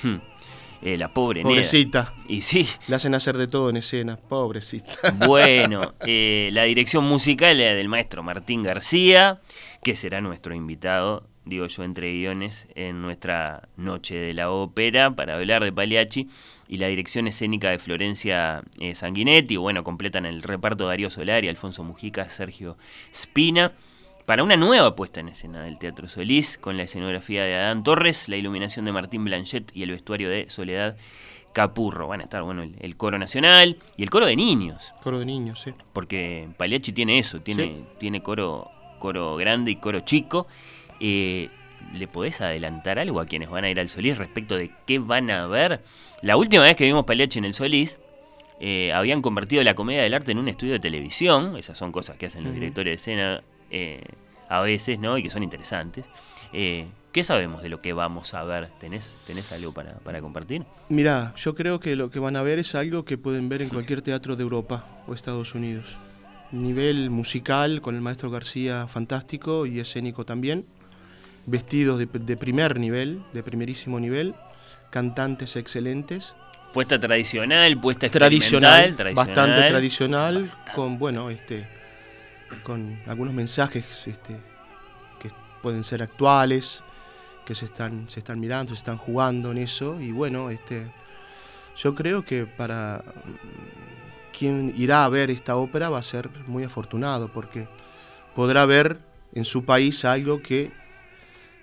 [0.03, 0.17] Hmm.
[0.85, 2.13] Eh, la pobre Pobrecita.
[2.17, 2.25] Neda.
[2.29, 4.93] Y sí, Le hacen hacer de todo en escena, pobrecita.
[5.27, 9.41] bueno, eh, la dirección musical es del maestro Martín García,
[9.83, 15.35] que será nuestro invitado, digo yo, entre guiones, en nuestra noche de la ópera para
[15.35, 16.29] hablar de Pagliacci.
[16.73, 21.85] Y la dirección escénica de Florencia eh, Sanguinetti, bueno, completan el reparto Darío Solari, Alfonso
[21.85, 22.79] Mujica, Sergio
[23.15, 23.73] Spina.
[24.25, 28.27] Para una nueva puesta en escena del Teatro Solís, con la escenografía de Adán Torres,
[28.31, 30.97] la iluminación de Martín Blanchet y el vestuario de Soledad
[31.53, 32.09] Capurro.
[32.09, 35.27] Van a estar, bueno, el, el coro nacional y el coro de niños, Coro de
[35.27, 35.73] niños, sí.
[35.93, 37.85] porque Pagliacci tiene eso, tiene, Sí.
[37.99, 40.47] tiene coro, coro grande y coro chico.
[41.01, 41.51] Eh,
[41.93, 45.31] ¿Le podés adelantar algo a quienes van a ir al Solís respecto de qué van
[45.31, 45.83] a ver?
[46.23, 47.99] La última vez que vimos Pagliacci en el Solís,
[48.61, 51.57] eh, habían convertido la comedia del arte en un estudio de televisión.
[51.57, 54.05] Esas son cosas que hacen los directores de escena eh,
[54.49, 55.19] a veces, ¿no?
[55.19, 56.07] Y que son interesantes.
[56.53, 58.69] Eh, ¿Qué sabemos de lo que vamos a ver?
[58.79, 60.65] ¿Tenés, tenés algo para, para compartir?
[60.89, 63.69] Mirá, yo creo que lo que van a ver es algo que pueden ver en
[63.69, 65.99] cualquier teatro de Europa o Estados Unidos.
[66.53, 70.67] Nivel musical con el maestro García fantástico y escénico también.
[71.47, 74.35] Vestidos de, de primer nivel, de primerísimo nivel.
[74.91, 76.35] Cantantes excelentes.
[76.73, 80.73] Puesta tradicional, puesta Tradicional, experimental, bastante tradicional, Bastante.
[80.73, 81.69] con bueno, este,
[82.63, 84.35] con algunos mensajes este,
[85.21, 85.29] que
[85.61, 86.83] pueden ser actuales,
[87.45, 90.91] que se están, se están mirando, se están jugando en eso, y bueno, este,
[91.77, 96.65] yo creo que para mm, quien irá a ver esta ópera va a ser muy
[96.65, 97.69] afortunado, porque
[98.35, 98.99] podrá ver
[99.35, 100.73] en su país algo que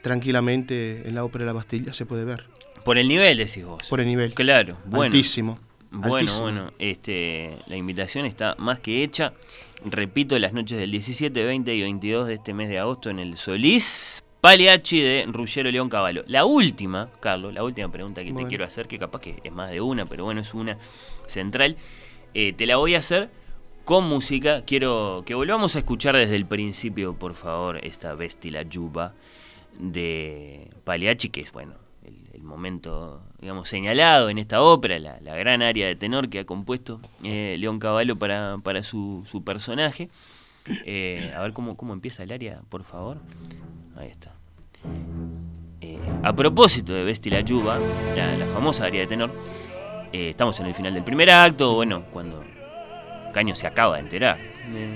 [0.02, 2.46] tranquilamente en la Ópera de la Bastilla se puede ver.
[2.84, 3.88] Por el nivel, decís vos.
[3.90, 4.34] Por el nivel.
[4.34, 5.06] Claro, bueno.
[5.06, 5.60] Altísimo.
[5.92, 6.42] Bueno, altísimo.
[6.42, 9.34] bueno, este, la invitación está más que hecha.
[9.86, 13.38] Repito, las noches del 17, 20 y 22 de este mes de agosto en el
[13.38, 16.24] Solís Pagliacci de Ruggiero León Cavallo.
[16.28, 19.72] La última, Carlos, la última pregunta que te quiero hacer, que capaz que es más
[19.72, 20.78] de una, pero bueno, es una
[21.28, 21.76] central.
[22.34, 23.30] eh, te la voy a hacer
[23.84, 24.62] con música.
[24.66, 29.14] Quiero que volvamos a escuchar desde el principio, por favor, esta Vestila Yuba
[29.80, 31.74] de Pagliacci, que es, bueno,
[32.06, 36.40] el, el momento, digamos, señalado en esta ópera, la, la gran área de tenor que
[36.40, 40.10] ha compuesto eh, León Cavallo para, para su, su personaje.
[40.86, 43.18] Eh, a ver cómo, cómo empieza el área, por favor.
[43.98, 44.34] Ahí está.
[45.82, 47.80] Eh, a propósito de Vesti la Yuba,
[48.16, 49.32] la, la famosa área de tenor,
[50.12, 52.44] estamos en el final del primer acto, bueno, cuando
[53.34, 54.38] Caño se acaba de enterar.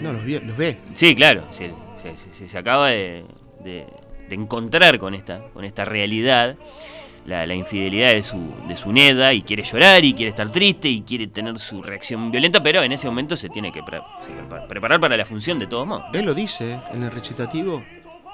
[0.01, 0.77] No, los, vi- los ve.
[0.93, 3.25] Sí, claro, se, se- se- se acaba de,
[3.63, 3.87] de-
[4.33, 6.57] de encontrar con esta, con esta realidad,
[7.25, 10.89] la, la infidelidad de su, de su Neda, y quiere llorar, y quiere estar triste,
[10.89, 14.31] y quiere tener su reacción violenta, pero en ese momento se tiene que pre- se
[14.67, 16.03] preparar para la función de todos modos.
[16.13, 17.83] Él lo dice en el recitativo.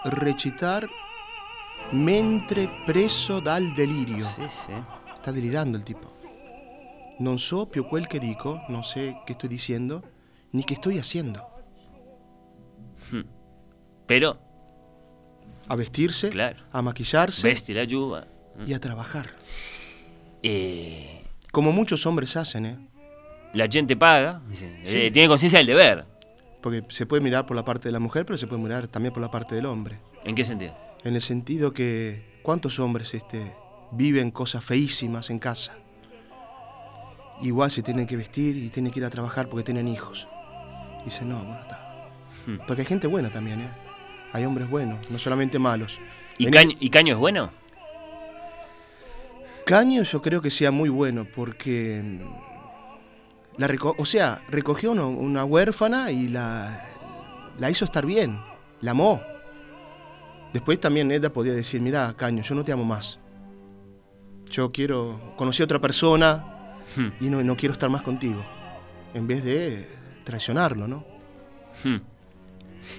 [0.06, 0.88] Recitar
[1.92, 4.26] mentre preso dal delirio.
[4.26, 4.74] Sí, sí.
[5.14, 6.08] Está delirando el tipo.
[7.20, 10.02] Non so più quel che dico, no sé qué estoy diciendo,
[10.54, 11.44] ni qué estoy haciendo.
[14.08, 14.40] Pero,
[15.70, 16.58] A vestirse, Claro.
[16.72, 18.28] a maquillarse Vesti la Yuba.
[18.66, 19.36] y a trabajar.
[20.44, 22.78] eh, Como muchos hombres hacen, ¿eh?
[23.54, 24.98] la gente paga, dice, Sí.
[24.98, 26.06] eh, tiene conciencia del deber.
[26.62, 29.14] Porque se puede mirar por la parte de la mujer, pero se puede mirar también
[29.14, 30.00] por la parte del hombre.
[30.26, 30.76] ¿En qué sentido?
[31.04, 33.54] En el sentido que, ¿cuántos hombres este,
[33.92, 35.78] viven cosas feísimas en casa?
[37.42, 40.28] Igual se tienen que vestir y tienen que ir a trabajar porque tienen hijos.
[41.06, 42.10] Dicen, no, bueno, está.
[42.46, 42.58] Hmm.
[42.68, 43.70] Porque hay gente buena también, ¿eh?
[44.34, 46.00] Hay hombres buenos, no solamente malos.
[46.38, 47.52] ¿Y, Caño, ¿Y Caño es bueno?
[49.66, 55.06] Caño yo creo que sea muy bueno porque mm, la reco- o sea, recogió una,
[55.06, 56.86] una huérfana y la,
[57.60, 58.40] la hizo estar bien,
[58.82, 59.22] la amó.
[60.54, 63.20] Después también Edda podía decir, mira, Caño, yo no te amo más.
[64.50, 66.56] Yo quiero, conocí a otra persona
[66.96, 67.10] Hmm.
[67.20, 68.42] y no, no quiero estar más contigo.
[69.14, 69.88] En vez de
[70.24, 71.06] traicionarlo, ¿no?
[71.84, 71.98] Hmm.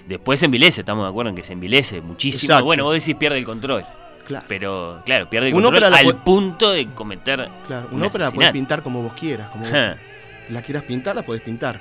[0.06, 2.44] Después se envilece, estamos de acuerdo en que se envilece muchísimo.
[2.44, 2.64] Exacto.
[2.64, 3.84] Bueno, vos decís pierde el control.
[4.26, 4.44] Claro.
[4.48, 7.48] Pero, claro, pierde el Una control al pu- punto de cometer.
[7.66, 7.88] claro.
[7.90, 8.52] un Una ópera la puedes asesinato.
[8.52, 9.48] pintar como vos quieras.
[9.48, 9.72] Como vos
[10.50, 11.80] la quieras pintar, la podés pintar.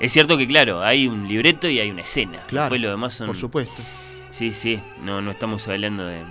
[0.00, 2.40] Es cierto que, claro, hay un libreto y hay una escena.
[2.46, 3.26] Claro, Después lo demás son.
[3.26, 3.82] por supuesto.
[4.30, 4.80] Sí, sí.
[5.02, 6.22] No, no estamos hablando de,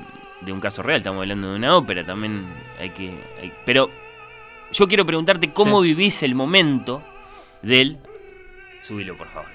[0.41, 2.06] de un caso real, estamos hablando de una ópera.
[2.06, 2.45] También
[2.80, 3.10] hay que.
[3.41, 3.89] hay- Pero
[4.71, 5.89] yo quiero preguntarte cómo Sí.
[5.89, 7.04] vivís el momento
[7.62, 7.97] del.
[8.84, 9.50] Subilo, por favor.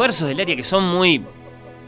[0.00, 1.22] Versos del área que son muy.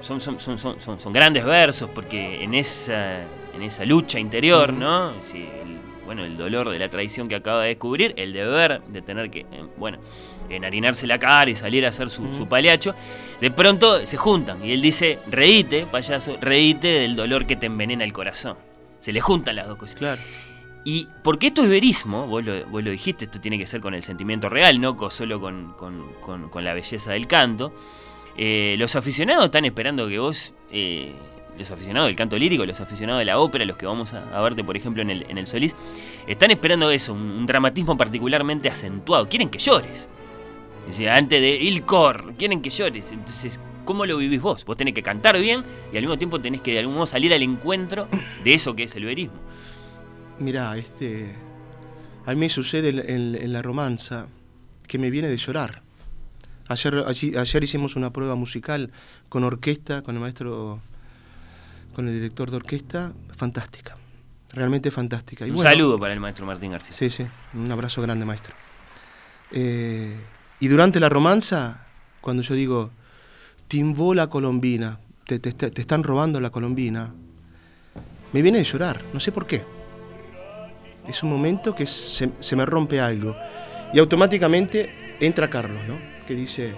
[0.03, 3.21] Son, son, son, son, son, son grandes versos, porque en esa,
[3.55, 5.13] en esa lucha interior, ¿no?
[5.23, 5.73] Sí, el-
[6.05, 9.41] bueno, el dolor de la traición que acaba de descubrir, el deber de tener que,
[9.41, 9.47] eh,
[9.79, 9.99] bueno,
[10.51, 12.95] enharinarse la cara y salir a hacer su, su paliacho,
[13.41, 18.03] de pronto se juntan y él dice, reíte, payaso, reíte del dolor que te envenena
[18.05, 18.57] el corazón.
[18.99, 19.95] Se le juntan las dos cosas.
[19.97, 20.21] Claro.
[20.85, 23.95] Y porque esto es verismo, vos lo, vos lo dijiste, esto tiene que ser con
[23.95, 25.75] el sentimiento real, no solo con,
[26.65, 27.73] la belleza del canto.
[28.37, 31.13] Eh, los aficionados están esperando que vos, eh,
[31.57, 34.65] los aficionados del canto lírico, los aficionados de la ópera, los que vamos a, verte,
[34.65, 35.77] por ejemplo, en el, en el Solís,
[36.27, 39.29] están esperando eso, un, dramatismo particularmente acentuado.
[39.29, 40.09] Quieren que llores.
[41.09, 43.13] Antes de Il Cor, quieren que llores.
[43.13, 44.65] Entonces, ¿cómo lo vivís vos?
[44.65, 47.33] Vos tenés que cantar bien y al mismo tiempo tenés que de algún modo salir
[47.33, 48.09] al encuentro
[48.43, 49.39] de eso que es el verismo.
[50.43, 51.35] Mira, este.
[52.27, 54.27] A mí me sucede en, en- en la romanza
[54.87, 55.83] que me viene de llorar.
[56.69, 58.91] Ayer, allí- ayer hicimos una prueba musical
[59.29, 60.81] con orquesta, con el maestro,
[61.95, 63.97] con el director de orquesta, fantástica.
[64.53, 65.47] Realmente fantástica.
[65.47, 66.93] Y un bueno, saludo para el maestro Martín García.
[66.95, 68.55] Sí, sí, un abrazo grande, maestro.
[69.51, 70.15] Eh,
[70.61, 71.87] y durante la romanza,
[72.21, 72.91] cuando yo digo,
[73.69, 77.13] timbó la colombina, te, te- te están robando la colombina,
[78.33, 79.63] me viene de llorar, no sé por qué.
[81.07, 83.37] Es un momento que se, se me rompe algo.
[83.93, 85.99] Y automáticamente entra Carlos, ¿no?
[86.27, 86.75] Que dice,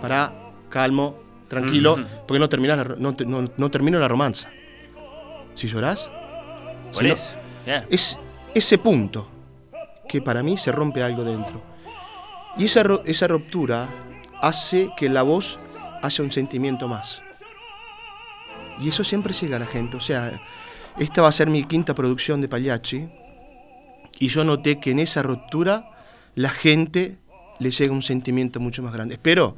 [0.00, 0.32] pará,
[0.68, 1.16] calmo,
[1.48, 4.50] tranquilo, porque no, terminas la no, no- no termino la romanza.
[5.54, 6.10] Si llorás,
[6.92, 7.14] si no-
[7.88, 8.18] es
[8.54, 9.30] ese punto.
[10.08, 11.62] que para mí se rompe algo dentro.
[12.56, 13.88] Y esa, esa ruptura
[14.40, 15.60] hace que la voz
[16.02, 17.22] haya un sentimiento más.
[18.80, 19.98] Y eso siempre llega a la gente.
[19.98, 20.40] O sea,
[20.98, 23.06] esta va a ser mi quinta producción de Pagliacci.
[24.18, 25.90] Y yo noté que en esa ruptura
[26.34, 27.18] la gente
[27.58, 29.14] le llega un sentimiento mucho más grande.
[29.14, 29.56] Espero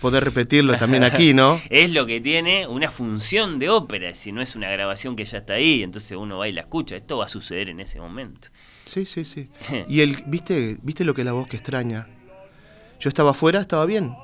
[0.00, 1.60] poder repetirlo también aquí, ¿no?
[1.70, 5.38] Es lo que tiene una función de ópera, si no es una grabación que ya
[5.38, 6.96] está ahí, entonces uno va y la escucha.
[6.96, 8.48] Esto va a suceder en ese momento.
[8.84, 9.48] Sí, sí, sí.
[9.88, 12.08] Y el, ¿viste, ¿viste lo que es la voz que extraña?
[13.00, 14.14] Yo estaba afuera, estaba bien.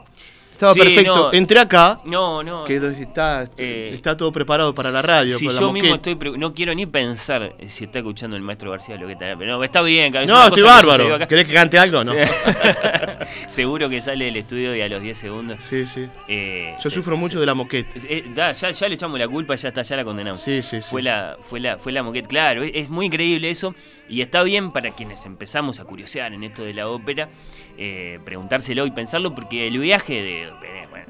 [0.59, 1.15] Estaba Sí, perfecto.
[1.15, 1.33] no.
[1.33, 2.65] Entré acá, No, no.
[2.65, 5.39] que está, Eh, está todo preparado para la radio.
[5.39, 6.19] Si la yo mismo estoy.
[6.37, 9.37] No quiero ni pensar si está escuchando el maestro García lo que está.
[9.39, 11.17] Pero no, está bien, es No, estoy bárbaro.
[11.29, 12.03] ¿Querés que cante algo?
[12.03, 12.13] No.
[13.49, 15.59] Seguro que sale del estudio y a los 10 segundos.
[15.63, 16.07] Sí, sí.
[16.27, 17.91] eh, Yo se- sufro se- mucho de la moqueta.
[18.09, 20.41] Eh, da, ya, ya le echamos la culpa, ya está, ya la condenamos.
[20.41, 20.91] Sí, sí, sí.
[20.91, 22.27] Fue la, fue la, fue la moqueta.
[22.29, 23.75] Claro, es, es muy increíble eso.
[24.09, 27.29] Y está bien para quienes empezamos a curiosear en esto de la ópera,
[27.77, 30.48] eh, preguntárselo y pensarlo, porque el viaje de.
[30.53, 31.07] Bueno,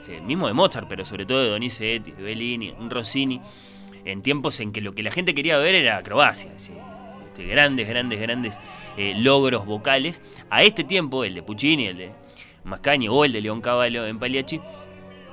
[0.00, 3.40] ese mismo de Mozart, pero sobre todo de Donizetti, de Bellini, Rossini,
[4.04, 6.50] en tiempos en que lo que la gente quería ver era acrobacia.
[6.56, 6.72] sí,
[7.26, 8.58] este, grandes, grandes, grandes
[8.96, 10.20] eh, logros vocales.
[10.50, 12.10] A este tiempo, el de Puccini, el de
[12.64, 14.60] Mascagni o el de León Cavallo en Pagliacci,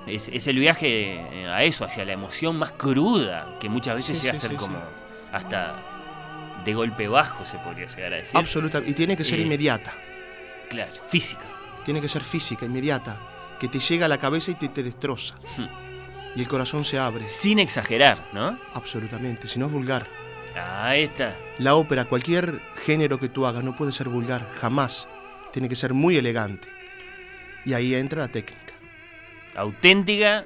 [0.07, 4.17] es, es el viaje eh, a eso, hacia la emoción más cruda, que muchas veces
[4.17, 4.77] Sí, llega sí, a ser sí, como
[5.31, 5.75] hasta
[6.63, 8.37] de golpe bajo, se podría llegar a decir.
[8.37, 8.91] Absolutamente.
[8.91, 9.93] Y tiene que ser Eh, inmediata.
[10.69, 11.45] Claro, física.
[11.85, 13.17] Tiene que ser física, inmediata.
[13.59, 15.35] Que te llega a la cabeza y te, te destroza.
[15.57, 15.67] Hmm.
[16.35, 17.27] Y el corazón se abre.
[17.29, 18.59] Sin exagerar, ¿no?
[18.73, 19.47] Absolutamente.
[19.47, 20.05] Si no es vulgar.
[20.55, 21.35] Ahí está.
[21.59, 25.07] La ópera, cualquier género que tú hagas, no puede ser vulgar, jamás.
[25.53, 26.67] Tiene que ser muy elegante.
[27.65, 28.73] Y ahí entra la técnica.
[29.55, 30.43] Auténtica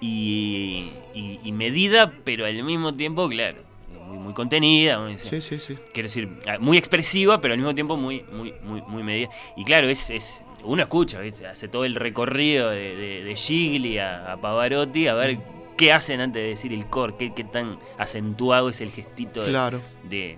[0.00, 3.62] y, y- y medida, pero al mismo tiempo, claro,
[4.08, 4.98] muy, muy contenida.
[5.00, 5.76] muy- Sí, sí, sí.
[5.92, 9.28] quiero decir, ah, muy expresiva, pero al mismo tiempo muy, muy, muy, muy medida.
[9.56, 11.46] Y claro, es, es uno escucha, ¿viste?
[11.46, 15.38] hace todo el recorrido de, de, de Gigli a, a Pavarotti a ver
[15.76, 19.50] qué hacen antes de decir el core, qué, qué tan acentuado es el gestito de,
[19.50, 20.36] Claro, de,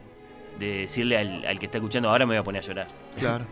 [0.59, 2.89] de decirle al, al que está escuchando, ahora me voy a poner a llorar.
[3.19, 3.47] claro.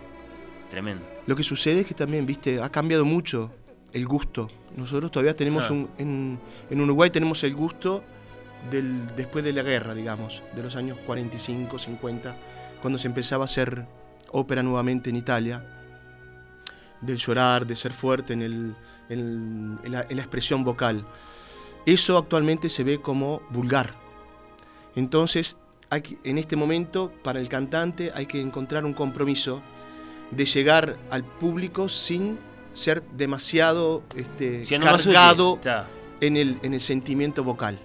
[0.70, 1.02] Tremendo.
[1.26, 3.50] Lo que sucede es que también, viste, ha cambiado mucho
[3.94, 4.50] el gusto.
[4.76, 5.72] Nosotros todavía tenemos Ah.
[5.72, 8.04] un, en, en Uruguay tenemos el gusto
[8.71, 12.37] del, después de la guerra, digamos, de los años 45, 50,
[12.83, 13.87] cuando se empezaba a hacer
[14.31, 15.64] ópera nuevamente en Italia,
[17.01, 18.77] del llorar, de ser fuerte en, el,
[19.09, 21.05] en, en la, en la expresión vocal.
[21.87, 23.94] Eso actualmente se ve como vulgar.
[24.97, 25.59] Entonces,
[25.90, 29.62] hay que- en este momento, para el cantante hay que encontrar un compromiso
[30.31, 32.38] de llegar al público sin
[32.75, 34.64] ser demasiado este,
[35.14, 35.59] cargado
[36.21, 37.79] en el, en el sentimiento vocal.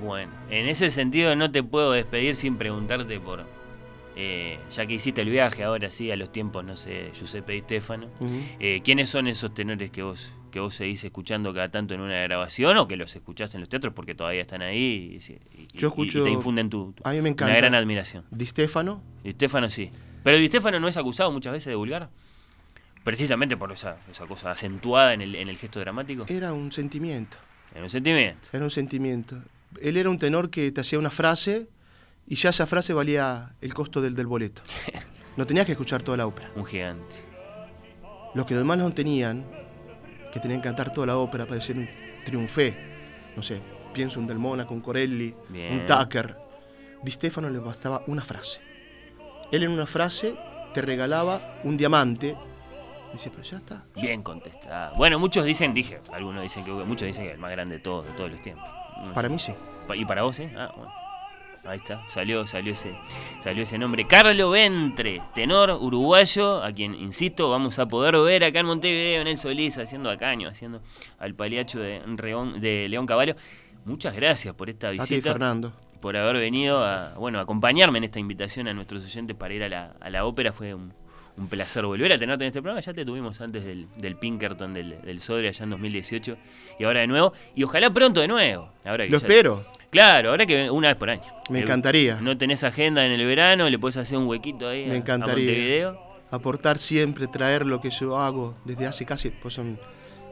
[0.00, 3.44] Bueno, en ese sentido no te puedo despedir sin preguntarte por,
[4.16, 7.60] eh, ya que hiciste el viaje ahora sí, a los tiempos, no sé, Giuseppe Di
[7.60, 8.08] Stefano,
[8.58, 12.20] eh, ¿quiénes son esos tenores que vos, que vos seguís escuchando cada tanto en una
[12.22, 15.78] grabación o que los escuchás en los teatros porque todavía están ahí y, y- y-
[15.78, 17.52] Yo escucho- y te infunden tu, tu- A mí me encanta.
[17.52, 18.24] una gran admiración?
[18.30, 19.90] Di Stefano, Di Stefano sí.
[20.24, 22.10] Pero Di Stefano no es acusado muchas veces de vulgar,
[23.04, 27.36] precisamente por esa, esa cosa acentuada en el, en el gesto dramático, era un sentimiento.
[27.74, 28.48] en un sentimiento.
[28.52, 29.40] Era un sentimiento.
[29.80, 31.68] Él era un tenor que te hacía una frase
[32.26, 34.62] y ya esa frase valía el costo del, del boleto.
[35.36, 36.50] No tenías que escuchar toda la ópera.
[36.56, 37.16] Un gigante.
[38.34, 39.46] Los que demás no tenían,
[40.32, 41.88] que tenían que cantar toda la ópera para decir un
[42.24, 42.76] triunfé.
[43.36, 43.62] No sé,
[43.94, 45.72] pienso un Del Mónaco, un Corelli, Bien.
[45.80, 46.36] un Tucker.
[47.02, 48.60] Di Stefano le bastaba una frase.
[49.52, 50.34] Él en una frase
[50.74, 52.36] te regalaba un diamante.
[53.12, 53.84] Dice, pero ya está.
[53.94, 54.92] Bien contestada.
[54.96, 57.80] Bueno, muchos dicen, dije, algunos dicen que muchos dicen que es el más grande de
[57.80, 58.68] todos, de todos los tiempos.
[59.00, 59.32] No Para sé.
[59.32, 59.52] mí sí.
[59.94, 60.52] ¿Y para vos, eh?
[60.56, 60.92] Ah, bueno.
[61.66, 62.94] Ahí está, salió, salió ese,
[63.40, 64.06] salió ese nombre.
[64.06, 69.26] Carlo Ventre, tenor uruguayo, a quien, insisto, vamos a poder ver acá en Montevideo, en
[69.26, 70.80] el Solís, haciendo a caño, haciendo
[71.18, 73.34] al paliacho de, Reón- de León Caballo.
[73.84, 75.72] Muchas gracias por esta visita Fernando.
[76.00, 79.62] por haber venido a bueno a acompañarme en esta invitación a nuestros oyentes para ir
[79.62, 80.52] a la, a la ópera.
[80.52, 80.94] Fue un,
[81.40, 82.80] un placer volver a tenerte en este programa.
[82.80, 86.36] Ya te tuvimos antes del, del Pinkerton, del, del Sodre, allá en 2018.
[86.78, 87.32] Y ahora de nuevo.
[87.54, 88.68] Y ojalá pronto de nuevo.
[88.84, 89.64] Ahora que Lo ya- espero.
[89.90, 91.22] Claro, ahora que una vez por año.
[91.48, 92.20] Me encantaría.
[92.20, 94.96] No tenés agenda en el verano, le puedes hacer un huequito ahí Me a- a,
[94.98, 95.46] encantaría.
[95.46, 96.10] Montevideo.
[96.30, 99.80] Aportar siempre, traer lo que yo hago desde hace casi, pues son,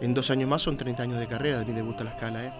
[0.01, 2.45] en dos años más son 30 años de carrera de mi debut a la escala,
[2.45, 2.53] ¿eh?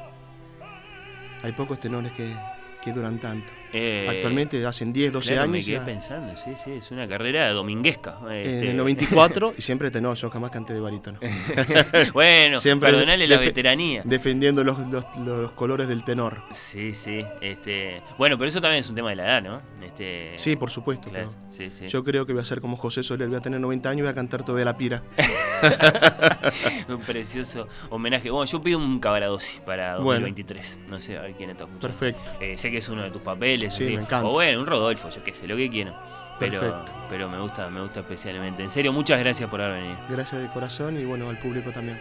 [1.45, 2.35] Hay pocos tenores que,
[2.83, 3.53] que duran tanto.
[3.73, 5.67] Eh, Actualmente hacen 10, 12 claro, me años.
[5.67, 5.85] quedé ya.
[5.85, 8.19] pensando, sí, sí, es una carrera dominguesca.
[8.29, 8.71] En este.
[8.71, 11.19] el 94 y siempre tenor, yo jamás canté de barítono.
[12.13, 14.03] bueno, Siempre perdonale la veteranía.
[14.05, 16.43] Defendiendo los, los- los colores del tenor.
[16.51, 17.25] Sí, sí.
[17.41, 19.63] Este, bueno, pero eso también es un tema de la edad, ¿no?
[19.85, 21.11] Este, Sí, por supuesto.
[21.11, 21.89] claro, sí, sí.
[21.89, 24.03] Yo creo que voy a ser como José Soler, voy a tener 90 años y
[24.03, 25.03] voy a cantar todavía la pira.
[26.89, 28.31] un precioso homenaje.
[28.31, 30.21] Bueno, yo pido un Cavaradossi para Bueno.
[30.27, 30.79] 2023.
[30.89, 31.89] No sé, a ver quién está escuchando.
[31.99, 32.33] Perfecto.
[32.41, 33.58] Eh, sé que es uno de tus papeles.
[33.61, 33.85] Sí, así.
[33.85, 34.27] me encanta.
[34.27, 35.95] O bueno, un Rodolfo, yo qué sé, lo que quiero.
[36.39, 36.93] Pero, Perfecto.
[37.11, 38.63] pero me gusta, me gusta especialmente.
[38.63, 39.99] En serio, muchas gracias por haber venido.
[40.09, 42.01] Gracias de corazón y bueno, al público también.